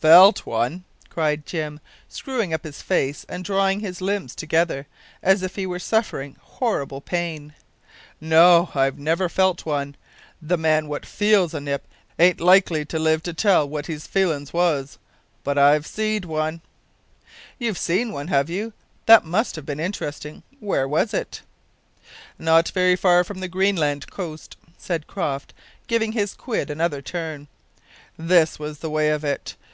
"Felt 0.00 0.44
one!" 0.44 0.82
cried 1.10 1.46
Jim, 1.46 1.78
screwing 2.08 2.52
up 2.52 2.64
his 2.64 2.82
face 2.82 3.24
and 3.28 3.44
drawing 3.44 3.78
his 3.78 4.00
limbs 4.00 4.34
together, 4.34 4.88
as 5.22 5.44
if 5.44 5.54
he 5.54 5.64
were 5.64 5.78
suffering 5.78 6.34
horrible 6.40 7.00
pain, 7.00 7.54
"no, 8.20 8.68
I've 8.74 8.98
never 8.98 9.28
felt 9.28 9.64
one. 9.64 9.94
The 10.42 10.56
man 10.58 10.88
what 10.88 11.06
feels 11.06 11.54
a 11.54 11.60
nip 11.60 11.86
aint 12.18 12.40
likely 12.40 12.84
to 12.84 12.98
live 12.98 13.22
to 13.22 13.32
tell 13.32 13.68
what 13.68 13.86
his 13.86 14.08
feelin's 14.08 14.52
was. 14.52 14.98
But 15.44 15.56
I've 15.56 15.86
seed 15.86 16.24
one." 16.24 16.62
"You've 17.56 17.78
seen 17.78 18.10
one, 18.10 18.26
have 18.26 18.50
you? 18.50 18.72
That 19.04 19.24
must 19.24 19.54
have 19.54 19.64
been 19.66 19.78
interesting. 19.78 20.42
Where 20.58 20.88
was 20.88 21.14
it?" 21.14 21.42
"Not 22.40 22.70
very 22.70 22.96
far 22.96 23.22
from 23.22 23.38
the 23.38 23.46
Greenland 23.46 24.10
coast," 24.10 24.56
said 24.76 25.06
Croft, 25.06 25.54
giving 25.86 26.10
his 26.10 26.34
quid 26.34 26.70
another 26.70 27.00
turn. 27.00 27.46
"This 28.18 28.58
was 28.58 28.78
the 28.80 28.90
way 28.90 29.10
of 29.10 29.24
it. 29.24 29.54